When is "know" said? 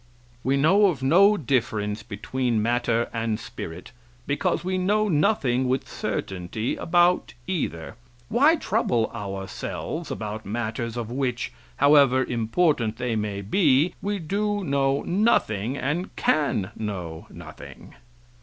0.57-0.87, 4.79-5.07, 14.63-15.03, 16.75-17.27